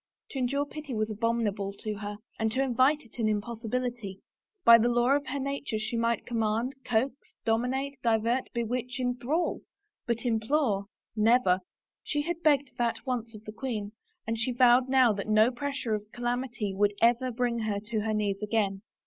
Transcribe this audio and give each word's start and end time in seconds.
To 0.31 0.39
endure 0.39 0.65
pity 0.65 0.95
was 0.95 1.11
abominable 1.11 1.73
to 1.73 1.93
her, 1.97 2.17
and 2.39 2.51
to 2.53 2.63
invite 2.63 3.01
it 3.01 3.19
an 3.19 3.29
impossibility. 3.29 4.19
By 4.65 4.79
the 4.79 4.89
law 4.89 5.15
of 5.15 5.27
her 5.27 5.37
nature 5.37 5.77
she 5.77 5.95
might 5.95 6.25
command, 6.25 6.73
coax, 6.83 7.13
domi 7.45 7.69
nate, 7.69 7.99
divert, 8.01 8.49
bewitch, 8.51 8.99
enthrall; 8.99 9.61
but 10.07 10.25
implore— 10.25 10.85
never! 11.31 11.59
She 12.01 12.23
had 12.23 12.41
begged 12.41 12.71
that 12.79 13.05
once 13.05 13.35
of 13.35 13.45
the 13.45 13.51
queen 13.51 13.91
and 14.25 14.39
she 14.39 14.51
vowed 14.51 14.89
now 14.89 15.13
that 15.13 15.27
no 15.29 15.51
pressure 15.51 15.93
of 15.93 16.11
calamity 16.11 16.73
would 16.73 16.95
ever 16.99 17.29
bring 17.31 17.59
her 17.59 17.79
to 17.79 17.99
her 17.99 18.13
knees 18.15 18.41
again. 18.41 18.81